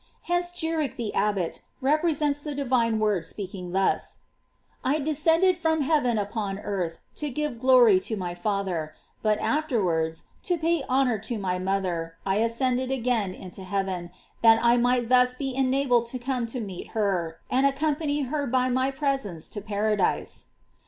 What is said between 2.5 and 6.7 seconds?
divine Word speaking thus: I descended from heaven upon